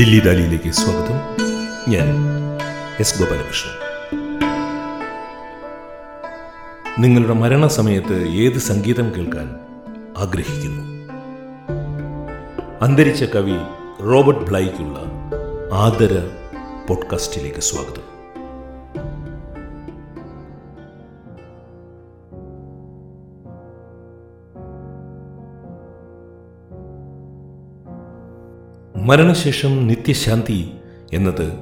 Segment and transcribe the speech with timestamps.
[0.00, 1.36] ദില്ലി ദാലിയിലേക്ക് സ്വാഗതം.
[1.88, 2.16] ഞാൻ
[3.00, 3.72] എസ് ഗോപാലകൃഷ്ണൻ.
[6.98, 9.56] നിങ്ങളുടെ മരണസമയത്ത് ഏത് സംഗീതം കേൾക്കാൻ
[10.18, 10.82] ആഗ്രഹിക്കുന്നു?
[12.82, 13.56] അന്തരിച്ച കവി
[14.02, 14.98] റോബർട്ട് ബ്ലൈക്കുള്ള
[15.72, 16.28] ആദര
[16.88, 18.19] പോഡ്കാസ്റ്റിലേക്ക് സ്വാഗതം.
[29.10, 30.70] മരണശേഷം നിത്യശാന്തി
[31.12, 31.52] എന്നത്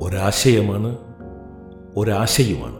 [0.00, 0.98] ഒരാശയമാണ്
[1.96, 2.78] ഒരാശയുമാണ്.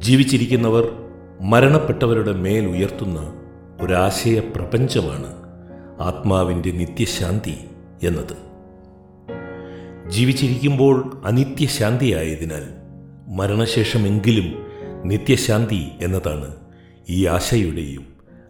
[0.00, 0.92] ജീവിച്ചിരിക്കുന്നവർ
[1.40, 3.32] മരണപ്പെട്ടവരുടെ മേൽ ഉയർത്തുന്ന
[3.80, 5.34] ഒരാശയ പ്രപഞ്ചമാണ്
[6.02, 7.58] ആത്മാവിന്റെ നിത്യശാന്തി
[8.06, 8.36] എന്നത്.
[10.08, 12.64] ജീവിച്ചിരിക്കുമ്പോൾ അനിത്യശാന്തിയായതിനാൽ
[13.28, 14.66] മരണശേഷമെങ്കിലും
[15.04, 16.54] നിത്യശാന്തി എന്നതാണ്
[17.08, 18.06] ഈ ആശയുടെയും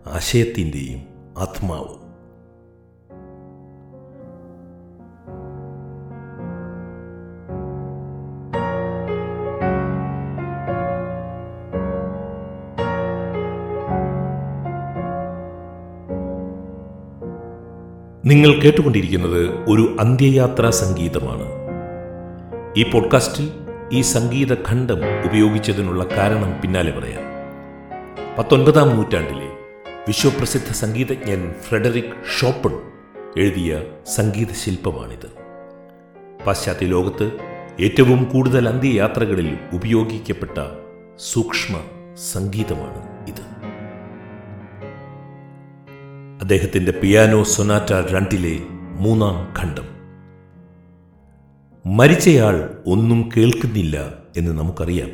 [0.07, 1.01] ആശയത്തിന്റെയും
[1.39, 2.02] ആത്മാവ്.
[18.25, 21.47] നിങ്ങൾ കേട്ടുകൊണ്ടിരിക്കുന്നത് ഒരു അന്ത്യയാത്രാ സംഗീതമാണ്.
[22.77, 23.51] ഈ പോഡ്കാസ്റ്റിൽ
[23.93, 27.23] ഈ സംഗീത ഖണ്ഡം ഉപയോഗിച്ചതിനുള്ള കാരണം പിന്നാലെ പറയാം.
[28.39, 29.49] പത്തൊൻപതാം നൂറ്റാണ്ടിലെ
[30.09, 32.79] വിശ്വപ്രസിദ്ധ സംഗീതജ്ഞൻ ഫ്രെഡറിക് ഷോപ്പൺ
[33.37, 33.83] എഴുതിയ
[34.15, 35.31] സംഗീത ശില്പമാണിത്
[36.47, 37.33] പാശ്ചാത്യ ലോകത്ത്
[37.81, 40.59] ഏറ്റവും കൂടുതൽ അന്ത്യയാത്രകളിൽ ഉപയോഗിക്കപ്പെട്ട
[41.33, 41.81] സൂക്ഷ്മ
[42.33, 43.12] സംഗീതമാണ്.
[46.53, 48.61] അദ്ദേഹത്തിന്റെ പിയാനോ സൊനാറ്റ രണ്ടിലെ
[49.01, 49.85] മൂന്നാം ഖണ്ഡം.
[51.97, 55.11] മരിച്ചയാൾ ഒന്നും കേൾക്കുന്നില്ല എന്ന് നമുക്കറിയാം.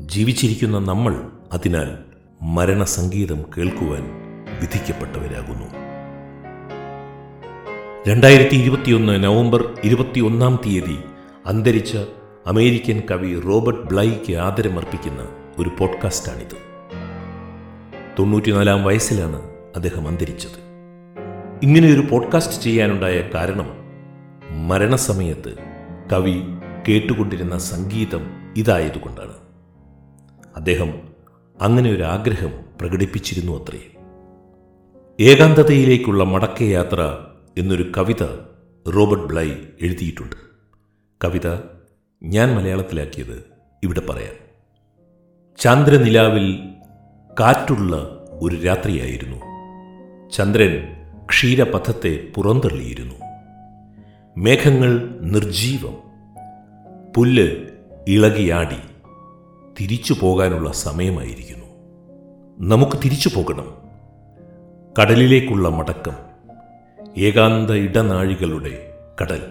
[0.00, 1.22] ജീവിച്ചിരിക്കുന്ന നമ്മൾ
[1.52, 1.98] അതിനാൽ
[2.42, 4.02] മരണസംഗീതം കേൾക്കുവാൻ
[4.60, 5.66] വിധിക്കപ്പെട്ടവരാകുന്നു.
[8.08, 10.98] രണ്ടായിരത്തി ഇരുപത്തിയൊന്ന് നവംബർ ഇരുപത്തിയൊന്നാം തീയതി
[11.46, 11.96] അന്തരിച്ച
[12.46, 15.28] അമേരിക്കൻ കവി റോബർട്ട് ബ്ലൈക്ക് ആദരമർപ്പിക്കുന്ന
[15.58, 16.56] ഒരു പോഡ്കാസ്റ്റാണിത്.
[18.18, 20.72] തൊണ്ണൂറ്റിനാലാം വയസ്സിലാണ് അദ്ദേഹം അന്തരിച്ചത്.
[21.62, 23.70] ഇങ്ങനെയൊരു പോഡ്കാസ്റ്റ് ചെയ്യാനുണ്ടായ കാരണം
[24.68, 25.56] മരണസമയത്ത്
[26.12, 26.42] കവി
[26.88, 28.20] കേട്ടുകൊണ്ടിരുന്ന സംഗീതം
[28.56, 29.32] ഇതായതുകൊണ്ടാണ്.
[30.56, 31.14] അദ്ദേഹം
[31.60, 32.50] അങ്ങനെ ഒരു ആഗ്രഹം
[32.80, 33.80] പ്രകടിപ്പിച്ചിരുന്നു അത്രേ.
[35.20, 37.18] ഏകാന്തതയിലേക്കുള്ള മടക്കയാത്ര
[37.58, 38.22] എന്നൊരു കവിത
[38.90, 39.50] റോബർട്ട് ബ്ലൈ
[39.82, 40.36] എഴുതിയിട്ടുണ്ട്.
[41.24, 41.58] കവിത
[42.22, 43.44] ഞാൻ മലയാളത്തിലാക്കിയത്
[43.82, 44.34] ഇവിടെ പറയാം.
[45.58, 46.68] ചാന്ദ്രനിലാവിൽ
[47.40, 47.96] കാറ്റുള്ള
[48.32, 49.51] ഒരു രാത്രിയായിരുന്നു.
[50.32, 50.88] ചന്ദ്രൻ
[51.30, 53.14] ക്ഷീരപഥത്തെ പുറന്തള്ളിയിരുന്നു.
[54.36, 55.96] മേഘങ്ങൾ നിർജീവം
[57.16, 57.56] പുല്ല്
[58.08, 58.76] ഇളകിയാടി
[59.80, 61.66] തിരിച്ചു പോകാനുള്ള സമയമായിരിക്കുന്നു.
[62.58, 63.74] നമുക്ക് തിരിച്ചു പോകണം.
[65.00, 66.14] കടലിലേക്കുള്ള മടക്കം.
[67.18, 69.42] ഏകാന്ത ഇടനാഴികളുടെ കടൽ.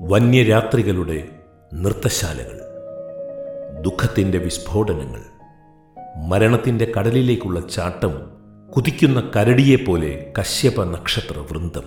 [0.00, 1.28] വന്യരാത്രികളുടെ
[1.74, 2.60] നൃത്തശാലകൾ.
[3.82, 5.22] ദുഃഖത്തിന്റെ വിസ്ഫോടനങ്ങൾ.
[6.28, 8.39] മരണത്തിന്റെ കടലിലേക്കുള്ള ചാട്ടം
[8.76, 11.82] കുതിക്കുന്ന കരടിയെപ്പോലെ കശ്യപ നക്ഷത്ര വൃന്ദം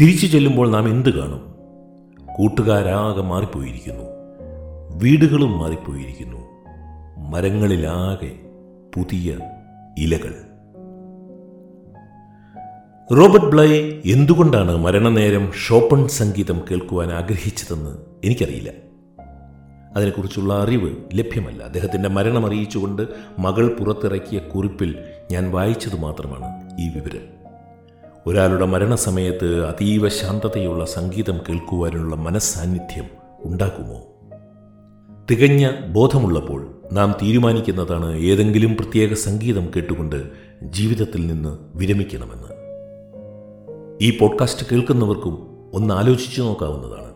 [0.00, 1.54] തിരിച്ചു ചെല്ലുമ്പോൾ നാം എന്ത് കാണും?
[2.38, 4.04] കൂട്ടുകാരാകെ മാറിപ്പോയിരിക്കുന്നു.
[4.98, 6.38] വീടുകളും മാറിപ്പോയിരിക്കുന്നു.
[7.30, 8.32] മരങ്ങളിലാകെ
[8.96, 9.38] പുതിയ
[9.98, 10.34] ഇലകൾ.
[13.16, 17.90] റോബർട്ട് ബ്ലൈ എന്തുകൊണ്ടാണ് മരണനേരം ഷോപ്പൺ സംഗീതം കേൾക്കുവാൻ ആഗ്രഹിച്ചതെന്ന്
[18.24, 18.70] എനിക്കറിയില്ല.
[19.96, 21.62] അതിനെക്കുറിച്ചുള്ള അറിവ് ലഭ്യമല്ല.
[21.62, 23.02] അദ്ദേഹത്തിന്റെ മരണം അറിയിച്ചുകൊണ്ട്
[23.38, 24.98] മകൾ പുറത്തിറക്കിയ കുറിപ്പിൽ
[25.32, 26.46] ഞാൻ വായിച്ചത് മാത്രമാണ്
[26.80, 27.42] ഈ വിവരം.
[28.26, 33.04] ഒരാളുടെ മരണസമയത്ത് അതീവ ശാന്തതയുള്ള സംഗീതം കേൾക്കുവാനുള്ള മനസ്സാന്നിധ്യം
[33.44, 34.02] ഉണ്ടാക്കുമോ
[35.30, 40.26] തികഞ്ഞ ബോധമുള്ളപ്പോൾ നാം തീരുമാനിക്കുന്നതാണ് ഏതെങ്കിലും പ്രത്യേക സംഗീതം കേട്ടുകൊണ്ട്
[40.62, 42.48] ജീവിതത്തിൽ നിന്ന് വിരമിക്കണമെന്ന്.
[44.02, 47.11] ഈ പോഡ്കാസ്റ്റ് കേൾക്കുന്നവർക്കും ഒന്ന് ആലോചിച്ചു നോക്കാവുന്നതാണ്.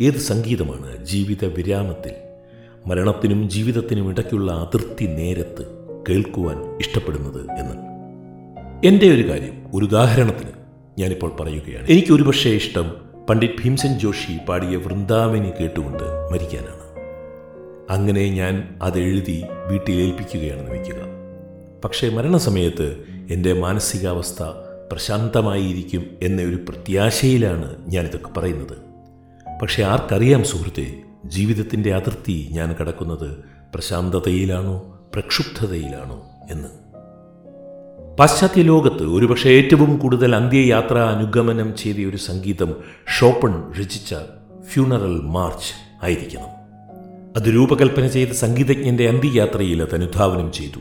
[0.00, 2.12] ഏത് സംഗീതമാണ് ജീവിത വിരാമത്തിൽ?
[2.86, 5.66] മരണത്തിനും ജീവിതത്തിനും ഇടയ്ക്കുള്ള അതിർത്തി നേരത്ത്
[6.08, 7.74] കേൾക്കുവാൻ ഇഷ്ടപ്പെടുന്നത് എന്ന്.
[8.86, 10.50] എന്റെ ഒരു കാര്യം ഒരു ഉദാഹരണത്തിന്
[10.98, 11.86] ഞാനിപ്പോൾ പറയുകയാണ്.
[11.88, 12.92] എനിക്ക് ഒരുപക്ഷേ ഇഷ്ടം
[13.28, 16.80] പണ്ഡിറ്റ് ഭീംസെൻ ജോഷി പാടിയ വൃന്ദാവനി കേട്ടുകൊണ്ട് മരിക്കാനാണ്.
[17.90, 20.96] അങ്ങനെ ഞാൻ അതെഴുതി വീട്ടിൽ ഏൽപ്പിക്കുകയാണെന്ന് വയ്ക്കുക.
[21.84, 24.42] പക്ഷേ മരണസമയത്ത് എന്റെ മാനസികാവസ്ഥ
[24.92, 28.89] പ്രശാന്തമായിരിക്കും എന്ന ഒരു പ്രത്യാശയിലാണ് ഞാനിതൊക്കെ പറയുന്നത്.
[29.62, 33.36] പക്ഷെ ആർക്കറിയാം സുഹൃത്തെ ജീവിതത്തിന്റെ അതിർത്തി ഞാൻ കടക്കുന്നത്
[33.74, 36.68] പ്രശാന്തതയിലാണോ പ്രക്ഷുബ്ധതയിലാണോ എന്ന്.
[38.16, 42.74] പാശ്ചാത്യ ലോകത്ത് ഒരുപക്ഷെ ഏറ്റവും കൂടുതൽ അന്ത്യയാത്ര അനുഗമനം ചെയ്ത ഒരു സംഗീതം
[43.18, 44.14] ഷോപ്പൺ രചിച്ച
[44.68, 46.60] ഫ്യൂണറൽ മാർച്ച് ആയിരിക്കണം.
[47.36, 50.80] അത് രൂപകൽപ്പന ചെയ്ത സംഗീതജ്ഞന്റെ അന്ത്യയാത്രയിൽ അത് അനുധാവനം ചെയ്തു.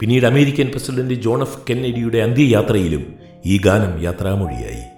[0.00, 3.14] പിന്നീട് അമേരിക്കൻ പ്രസിഡന്റ് ജോൺ എഫ് കെന്നഡിയുടെ അന്ത്യയാത്രയിലും
[3.46, 4.95] ഈ ഗാനം യാത്രാമൊഴിയായി.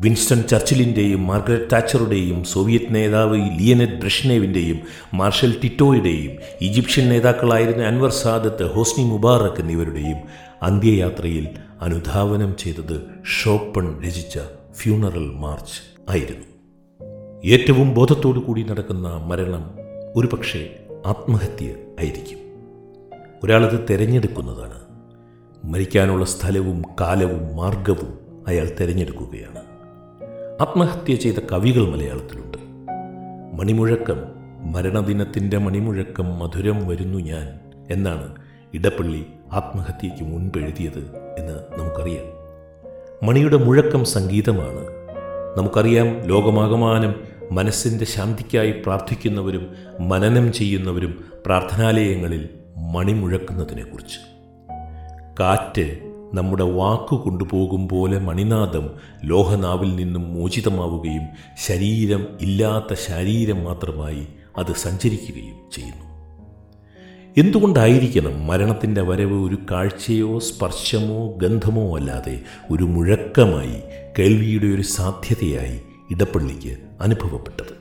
[0.00, 4.80] വിൻസ്റ്റൺ ചർച്ചിലിന്റെയും മാർഗരറ്റ് താച്ചറുടെയും സോവിയറ്റ് നേതാവ് ലിയനറ്റ് ബ്രഷ്നേവിന്റെയും
[5.14, 6.32] മാർഷൽ ടിറ്റോയുടെയും
[6.62, 10.16] ഈജിപ്ഷ്യൻ നേതാക്കളായിരുന്ന അൻവർ സാദത്ത് ഹോസ്നി മുബാറക് എന്നിവരുടെയും
[10.62, 11.48] അന്ത്യയാത്രയിൽ
[11.80, 13.02] അനുധാവനം ചെയ്തത്
[13.42, 14.38] ഷോപ്പൺ രചിച്ച
[14.74, 16.46] ഫ്യൂണറൽ മാർച്ച് ആയിരുന്നു.
[17.44, 19.70] ഏറ്റവും ബോധത്തോടു കൂടി നടക്കുന്ന മരണം
[20.16, 21.66] ഒരുപക്ഷെ ആത്മഹത്യ
[22.00, 22.38] ആയിരിക്കും.
[23.44, 24.80] ഒരാളത് തിരഞ്ഞെടുക്കുന്നതാണ്.
[25.64, 28.18] മരിക്കാനുള്ള സ്ഥലവും കാലവും മാർഗവും
[28.48, 29.69] അയാൾ തിരഞ്ഞെടുക്കുകയാണ്.
[30.60, 32.58] ആത്മഹത്യ ചെയ്ത കവികൾ മലയാളത്തിലുണ്ട്.
[33.56, 34.16] മണിമുഴക്കം
[34.72, 37.60] മരണദിനത്തിന്റെ മണിമുഴക്കം മധുരം വരുന്നു ഞാൻ
[37.90, 38.34] എന്നാണ്
[38.74, 42.24] ഇടപ്പള്ളി ആത്മഹത്യയ്ക്ക് മുൻപ് എഴുതിയത് എന്ന് നമുക്കറിയാം.
[43.28, 44.86] മണിയുടെ മുഴക്കം സംഗീതമാണ്.
[45.58, 47.14] നമുക്കറിയാം ലോകമാകമാനം
[47.52, 52.48] മനസ്സിന്റെ ശാന്തിക്കായി പ്രാർത്ഥിക്കുന്നവരും മനനം ചെയ്യുന്നവരും പ്രാർത്ഥനാലയങ്ങളിൽ
[52.92, 54.18] മണിമുഴക്കുന്നതിനെക്കുറിച്ച്.
[55.40, 58.90] കാറ്റ് നമ്മുടെ വാക്കു കൊണ്ടുപോകും പോലെ മണിനാദം
[59.24, 61.22] ലോഹനാവിൽ നിന്നും മോചിതമാവുകയും
[61.66, 64.26] ശരീരം ഇല്ലാത്ത ശരീരം മാത്രമായി
[64.58, 66.10] അത് സഞ്ചരിക്കുകയും ചെയ്യുന്നു.
[67.38, 72.40] എന്തുകൊണ്ടായിരിക്കണം മരണത്തിന്റെ വരവ് ഒരു കാഴ്ചയോ സ്പർശമോ ഗന്ധമോ അല്ലാതെ
[72.70, 73.80] ഒരു മുഴക്കമായി
[74.18, 75.80] കേൾവിയുടെ ഒരു സാധ്യതയായി
[76.10, 77.79] ഇടപ്പള്ളിക്ക് അനുഭവപ്പെട്ടത്?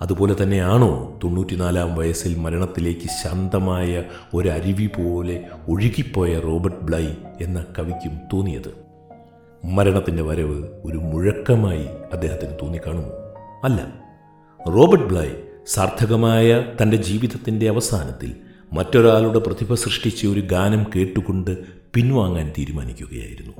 [0.00, 4.04] അതുപോലെ തന്നെയാണോ തൊണ്ണൂറ്റിനാലാം വയസ്സിൽ മരണത്തിലേക്ക് ശാന്തമായ
[4.34, 7.06] ഒരരുവി പോലെ ഒഴുകിപ്പോയ റോബർട്ട് ബ്ലൈ
[7.40, 8.70] എന്ന കവിക്കും തോന്നിയത്?
[9.64, 13.10] മരണത്തിന്റെ വരവ് ഒരു മുഴക്കമായി അദ്ദേഹത്തിന് തോന്നിക്കാണുമോ?
[13.64, 13.92] അല്ല.
[14.68, 15.28] റോബർട്ട് ബ്ലൈ
[15.66, 18.36] സാർത്ഥകമായ തന്റെ ജീവിതത്തിന്റെ അവസാനത്തിൽ
[18.72, 21.56] മറ്റൊരാളുടെ പ്രതിഭ സൃഷ്ടിച്ച ഒരു ഗാനം കേട്ടുകൊണ്ട്
[21.94, 23.52] പിൻവാങ്ങാൻ തീരുമാനിക്കുകയായിരുന്നു.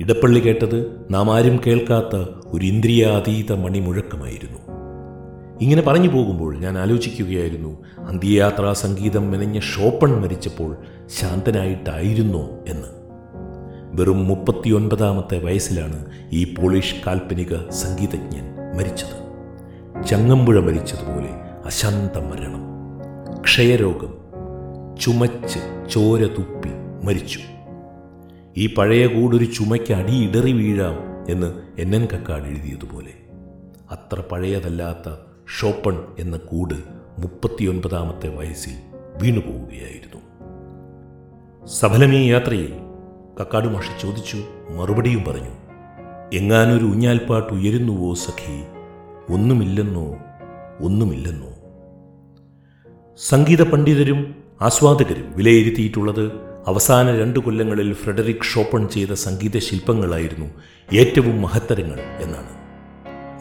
[0.00, 4.81] ഇടപ്പള്ളി കേട്ടത് നാം ആരും കേൾക്കാത്ത ഒരു ഇന്ദ്രിയാതീത മണിമുഴക്കമായിരുന്നു.
[5.62, 7.84] ഇങ്ങനെ പറഞ്ഞു പോകുമ്പോൾ ഞാൻ ആലോചിക്കുകയായിരുന്നു.
[7.98, 10.76] അന്ത്യയാത്രാ സംഗീതം മെനഞ്ഞ ഷോപ്പൺ മരിച്ചപ്പോൾ
[11.06, 12.88] ശാന്തനായിട്ടായിരുന്നോ എന്ന്.
[13.94, 19.32] വെറും മുപ്പത്തിയൊൻപതാമത്തെ വയസ്സിലാണ് ഈ പോളിഷ് കാൽപ്പനിക സംഗീതജ്ഞൻ മരിച്ചത്.
[20.06, 21.28] ചങ്ങമ്പുഴ മരിച്ചതുപോലെ
[21.64, 22.62] അശാന്ത മരണം.
[23.40, 24.14] ക്ഷയരോഗം.
[25.00, 25.58] ചുമച്ച്
[25.90, 26.68] ചോര തുപ്പി
[27.04, 27.38] മരിച്ചു.
[28.56, 33.10] ഈ പഴയ കൂടൊരു ചുമയ്ക്ക് അടിയിടറി വീഴാം എന്ന് എൻ എൻ കക്കാട് എഴുതിയതുപോലെ.
[33.90, 35.14] അത്ര പഴയതല്ലാത്ത
[35.60, 36.74] ഷോപ്പൺ എന്ന കൂട്
[37.18, 38.72] മുപ്പത്തിയൊൻപതാമത്തെ വയസ്സിൽ
[39.22, 40.20] വീണുപോവുകയായിരുന്നു.
[41.66, 42.72] സഫലമീ യാത്രയിൽ
[43.40, 44.36] കക്കാട് മാഷി ചോദിച്ചു
[44.70, 45.50] മറുപടിയും പറഞ്ഞു
[46.32, 48.64] എങ്ങാനൊരു ഊഞ്ഞാൽപ്പാട്ട് ഉയരുന്നുവോ സഖി?
[49.32, 50.16] ഒന്നുമില്ലെന്നോ?
[50.80, 51.48] ഒന്നുമില്ലെന്നോ?
[53.28, 56.32] സംഗീത പണ്ഡിതരും ആസ്വാദകരും വിലയിരുത്തിയിട്ടുള്ളത്
[56.66, 60.46] അവസാന രണ്ടു കൊല്ലങ്ങളിൽ ഫ്രെഡറിക് ഷോപ്പൺ ചെയ്ത സംഗീത ശില്പങ്ങളായിരുന്നു
[60.96, 62.62] ഏറ്റവും മഹത്തരങ്ങൾ എന്നാണ്.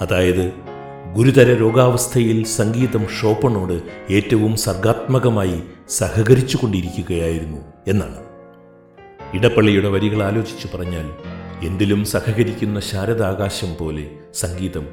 [0.02, 0.71] അതായത്
[1.16, 3.82] ഗുരുതര രോഗാവസ്ഥയിൽ സംഗീതം ഷോപ്പണോട്
[4.14, 8.18] ഏറ്റവും സർഗാത്മകമായി സഹകരിച്ചു കൊണ്ടിരിക്കുകയായിരുന്നു എന്നാണ്.
[9.34, 11.10] ഇടപ്പള്ളിയുടെ വരികൾ ആലോചിച്ചു പറഞ്ഞാൽ
[11.66, 14.88] എന്തിലും സഹകരിക്കുന്ന ശാരദാകാശം പോലെ സംഗീതം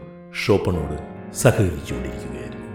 [0.47, 0.97] ഷോപ്പണോട്
[1.35, 2.67] സഹകരിച്ചുകൊണ്ടിരിക്കുകയായിരുന്നു.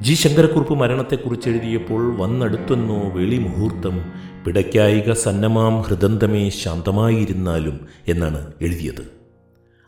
[0.00, 4.12] ജി ശങ്കരക്കുറുപ്പ് മരണത്തെക്കുറിച്ച് എഴുതിയപ്പോൾ വന്നടുത്തെന്നോ വെളി മുഹൂർത്തം
[4.46, 9.14] പിടയ്ക്കായിക സന്നമാം ഹൃദന്തമേ ശാന്തമായിരുന്നാലും എന്നാണ് എഴുതിയത്.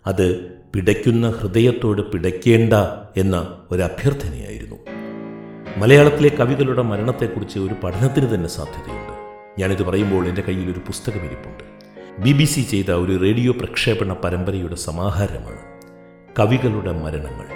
[0.06, 2.72] അത് പിടയ്ക്കുന്ന ഹൃദയത്തോട് പിടയ്ക്കേണ്ട
[3.16, 3.36] എന്ന
[3.72, 4.76] അഭ്യർത്ഥനയായിരുന്നു
[5.76, 9.12] മലയാളത്തിലെ കവികളുടെ മരണത്തെക്കുറിച്ച് ഒരു പഠനത്തിന് തന്നെ സാധ്യതയുണ്ട്.
[9.60, 11.64] ഞാനിത് പറയുമ്പോൾ എന്റെ കയ്യിൽ ഒരു പുസ്തകം ഇരിപ്പുണ്ട്.
[12.18, 15.58] ബി ബി സി ചെയ്ത ഒരു റേഡിയോ പ്രക്ഷേപണ പരമ്പരയുടെ സമാഹാരമാണ്
[16.38, 17.46] കവികളുടെ മരണങ്ങൾ.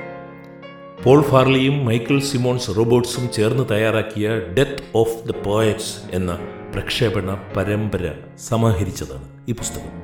[1.05, 6.39] പോൾ ഫാർലിയും മൈക്കിൾ സിമോൺസ് റോബോട്ട്സും ചേർന്ന് തയ്യാറാക്കിയ ഡെത്ത് ഓഫ് ദ പോയറ്റ്സ് എന്ന
[6.75, 8.11] പ്രക്ഷേപണ പരമ്പര
[8.49, 10.00] സമാഹരിച്ചതാണ് ഈ പുസ്തകം.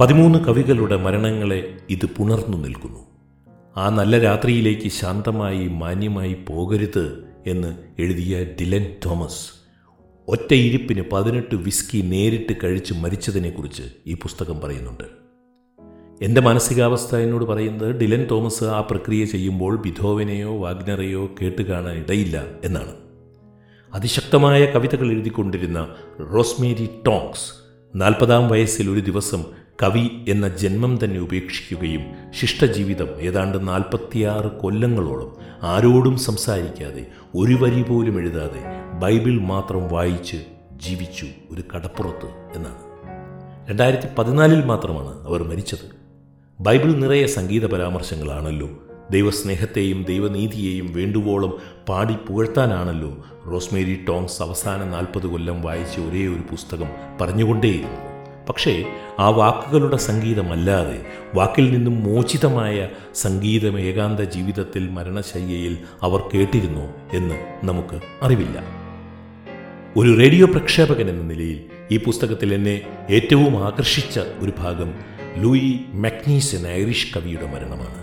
[0.00, 2.98] പതിമൂന്ന് കവികളുടെ മരണങ്ങളെ ഇത് പുണർന്നു നിൽക്കുന്നു.
[3.76, 9.50] ആ നല്ല രാത്രിയിലേക്ക് ശാന്തമായി മാന്യമായി പോകരുത് എന്ന് എഴുതിയ ഡിലൻ തോമസ്.
[10.28, 15.04] ഒറ്റയിരിപ്പിന് പതിനെട്ട് വിസ്കി നേരിട്ട് കഴിച്ച് മരിച്ചതിനെക്കുറിച്ച് ഈ പുസ്തകം പറയുന്നുണ്ട്.
[16.24, 22.92] എന്റെ മാനസികാവസ്ഥ എന്നോട് പറയുന്നത് ഡിലൻ തോമസ് ആ പ്രക്രിയ ചെയ്യുമ്പോൾ ബിധോവനെയോ വാഗ്നറെയോ കേട്ട് കാണാൻ ഇടയില്ല എന്നാണ്.
[23.94, 25.88] അതിശക്തമായ കവിതകൾ എഴുതിക്കൊണ്ടിരുന്ന
[26.20, 27.62] റോസ്മേരി ടോങ്സ്
[27.96, 32.00] നാൽപ്പതാം വയസ്സിൽ ഒരു ദിവസം കവി എന്ന ജന്മം തന്നെ ഉപേക്ഷിക്കുകയും
[32.30, 38.62] ശിഷ്ടജീവിതം ഏതാണ്ട് നാൽപ്പത്തിയാറ് കൊല്ലങ്ങളോളം ആരോടും സംസാരിക്കാതെ ഒരു വരി പോലും എഴുതാതെ
[38.98, 40.36] ബൈബിൾ മാത്രം വായിച്ച്
[40.76, 42.92] ജീവിച്ചു ഒരു കടപ്പുറത്ത് എന്നാണ്.
[43.70, 45.96] രണ്ടായിരത്തി പതിനാലിൽ മാത്രമാണ് അവർ മരിച്ചത്.
[46.60, 48.70] ബൈബിൾ നിറയെ സംഗീത പരാമർശങ്ങളാണല്ലോ.
[49.10, 56.86] ദൈവസ്നേഹത്തെയും ദൈവനീതിയെയും വേണ്ടുവോളം പാടി പുകഴ്ത്താനാണല്ലോ റോസ്മേരി ടോങ്സ് അവസാന നാൽപ്പത് കൊല്ലം വായിച്ച ഒരേ ഒരു പുസ്തകം
[57.20, 58.11] പറഞ്ഞുകൊണ്ടേയിരുന്നു.
[58.48, 58.84] പക്ഷേ
[59.18, 67.34] ആ വാക്കുകളുടെ സംഗീതമല്ലാതെ വാക്കിൽ നിന്നും മോചിതമായ സംഗീതം ഏകാന്ത ജീവിതത്തിൽ മരണശയ്യയിൽ അവർ കേട്ടിരുന്നു എന്ന്
[67.64, 68.82] നമുക്ക് അറിവില്ല.
[69.96, 72.80] ഒരു റേഡിയോ പ്രക്ഷേപകൻ എന്ന നിലയിൽ ഈ പുസ്തകത്തിൽ എന്നെ
[73.10, 74.94] ഏറ്റവും ആകർഷിച്ച ഒരു ഭാഗം
[75.36, 78.02] ലൂയി മക്നീസ് എന്ന ഐറിഷ് കവിയുടെ മരണമാണ്.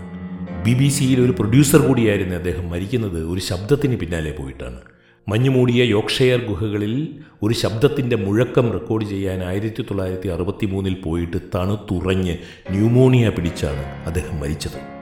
[0.64, 4.80] ബി ബി സിയിൽ ഒരു പ്രൊഡ്യൂസർ കൂടിയായിരുന്നു അദ്ദേഹം മരിക്കുന്നത് ഒരു ശബ്ദത്തിന് പിന്നാലെ പോയിട്ടാണ്.
[5.28, 7.08] മഞ്ഞുമൂടിയ യോക്ഷയർ ഗുഹകളിൽ
[7.42, 12.36] ഒരു ശബ്ദത്തിന്റെ മുഴക്കം റെക്കോർഡ് ചെയ്യാൻ ആയിരത്തി തൊള്ളായിരത്തി അറുപത്തി മൂന്നിൽ പോയിട്ട് തണുത്തുറഞ്ഞ്
[12.70, 15.00] ന്യൂമോണിയ പിടിച്ചാണ് അദ്ദേഹം മരിച്ചത്.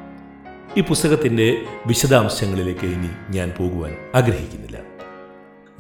[0.78, 1.56] ഈ പുസ്തകത്തിന്റെ
[1.86, 4.78] വിശദാംശങ്ങളിലേക്ക് ഇനി ഞാൻ പോകുവാൻ ആഗ്രഹിക്കുന്നില്ല.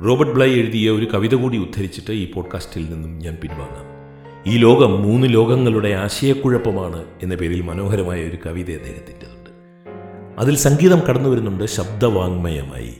[0.06, 3.98] റോബർട്ട് ബ്ലൈ എഴുതിയ ഒരു കവിത കൂടി ഉദ്ധരിച്ചിട്ട് ഈ പോഡ്കാസ്റ്റിൽ നിന്നും ഞാൻ പിൻവാങ്ങാം.
[4.46, 9.50] ഈ ലോകം മൂന്ന് ലോകങ്ങളുടെ ആശയക്കുഴപ്പമാണ് എന്ന പേരിൽ മനോഹരമായ ഒരു കവിത അദ്ദേഹത്തിന്റെതുണ്ട്.
[10.38, 12.94] അതിൽ സംഗീതം കടന്നു വരുന്നുണ്ട് ശബ്ദവാങ്മയമായി.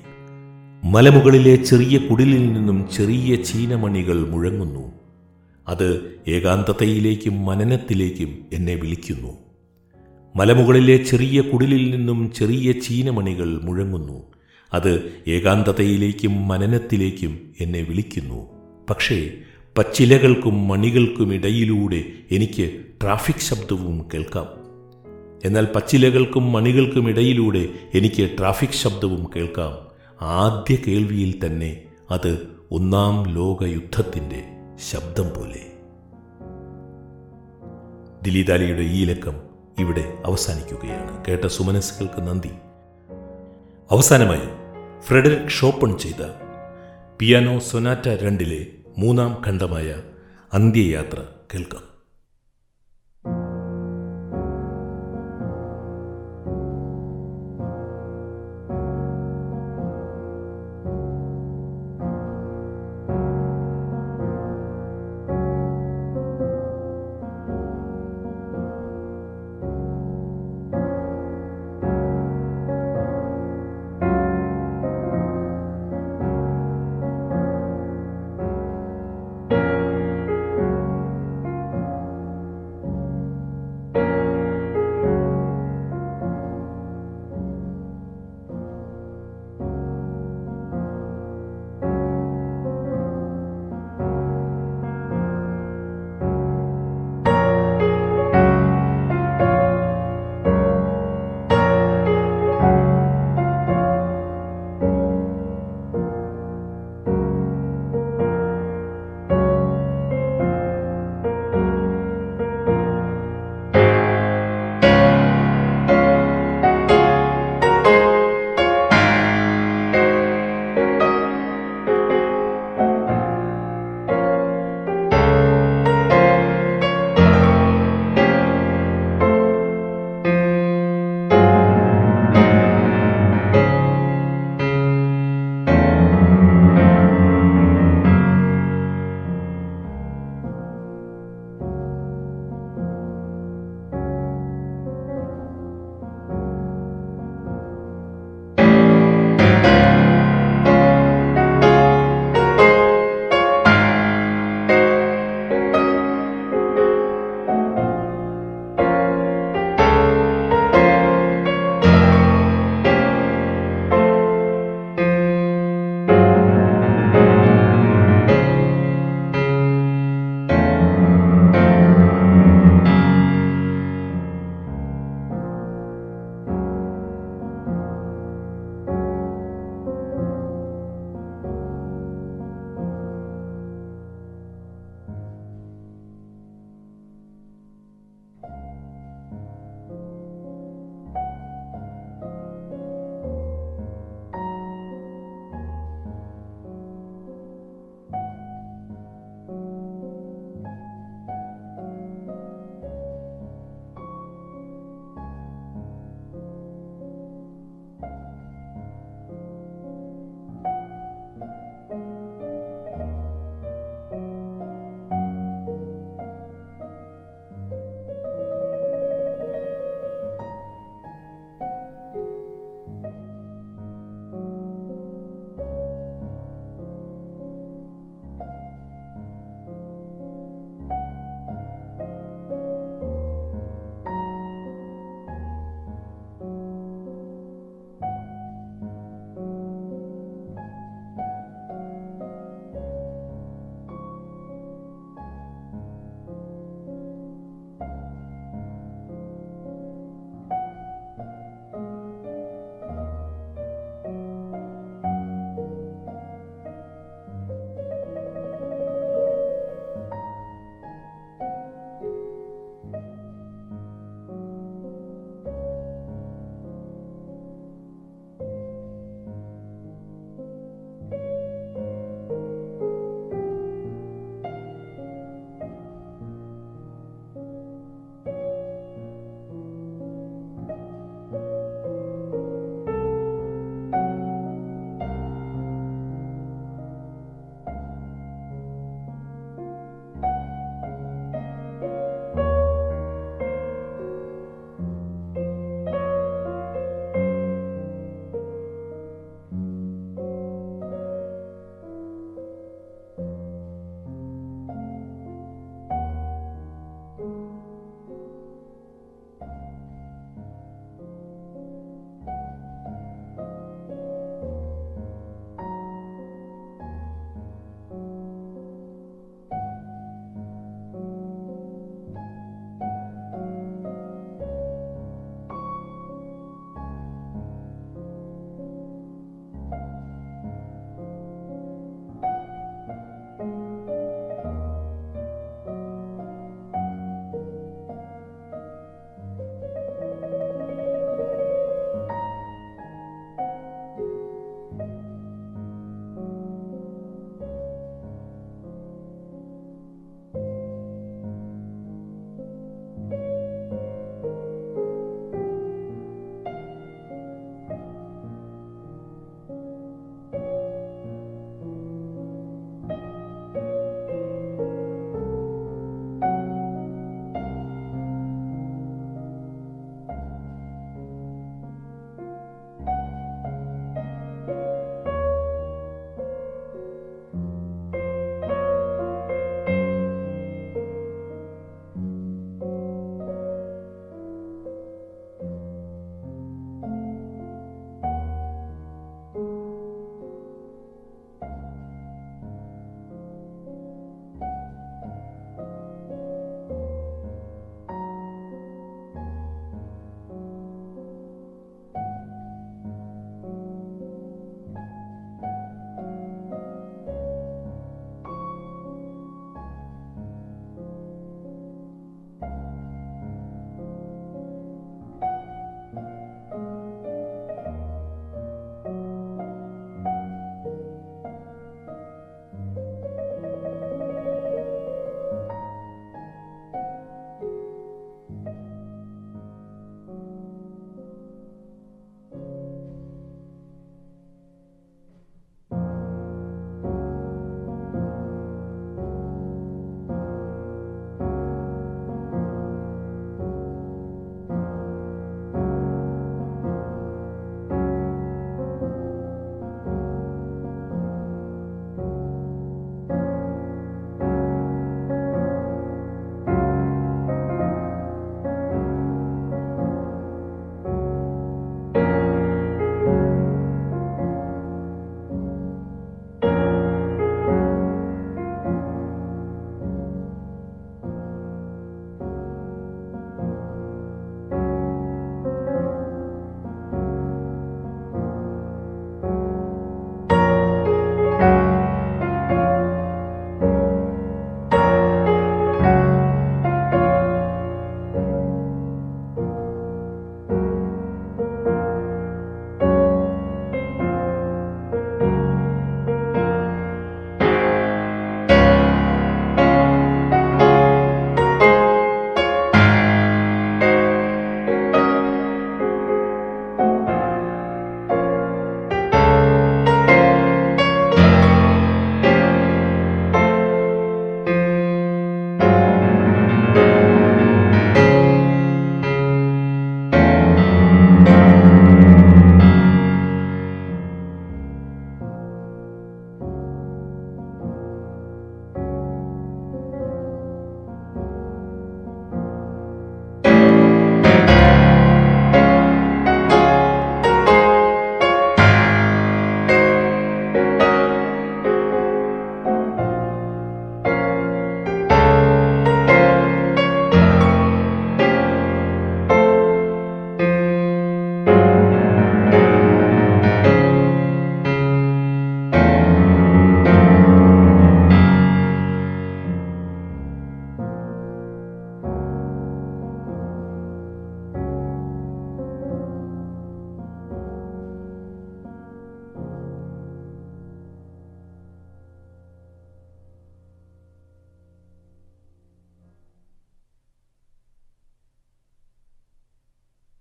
[0.85, 4.93] മലമുകളിലെ ചെറിയ കുടിലിൽ നിന്നും ചെറിയ ചീനമണികൾ മുഴങ്ങുന്നു.
[5.69, 9.39] അത് ഏകാന്തതയിലേക്കും മനനത്തിലേക്കും എന്നെ വിളിക്കുന്നു.
[10.37, 14.23] മലമുകളിലെ ചെറിയ കുടിലിൽ നിന്നും ചെറിയ ചീനമണികൾ മുഴങ്ങുന്നു.
[14.73, 18.47] അത് ഏകാന്തതയിലേക്കും മനനത്തിലേക്കും എന്നെ വിളിക്കുന്നു.
[18.91, 19.31] പക്ഷേ
[19.79, 24.47] പച്ചിലകൾക്കും മണികൾക്കുമിടയിലൂടെ എനിക്ക് ട്രാഫിക് ശബ്ദവും കേൾക്കാം.
[25.45, 29.88] എന്നാൽ പച്ചിലകൾക്കും മണികൾക്കുമിടയിലൂടെ എനിക്ക് ട്രാഫിക് ശബ്ദവും കേൾക്കാം.
[30.21, 34.45] ആദ്യ കേൾവിയിൽ തന്നെ അത് ഒന്നാം ലോകയുദ്ധത്തിന്റെ
[34.91, 35.73] ശബ്ദം പോലെ.
[38.23, 39.43] ദിലീതാലിയുടെ ഈ ലക്കം
[39.79, 41.25] ഇവിടെ അവസാനിക്കുകയാണ്.
[41.25, 42.51] കേട്ട സുമനസ്സുകൾക്ക് നന്ദി.
[43.91, 44.49] അവസാനമായി
[45.01, 46.25] ഫ്രെഡറിക് ഷോപ്പൺ ചെയ്ത
[47.19, 48.67] പിയാനോ സൊനാറ്റ രണ്ടിലെ
[48.99, 50.03] മൂന്നാം ഖണ്ഡമായ
[50.53, 51.23] അന്ത്യയാത്ര
[51.55, 51.88] കേൾക്കാം.